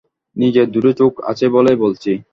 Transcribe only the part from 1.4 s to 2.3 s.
বলেই বলছি।